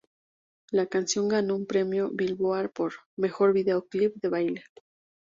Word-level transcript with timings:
La 0.71 0.87
canción 0.87 1.27
ganó 1.27 1.55
un 1.55 1.67
premio 1.67 2.09
Billboard 2.11 2.71
por 2.71 2.91
"Mejor 3.17 3.53
Video 3.53 3.85
Clip 3.87 4.15
de 4.15 4.29
Baile". 4.29 4.63